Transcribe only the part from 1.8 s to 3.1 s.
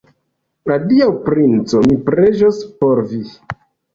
mi preĝos por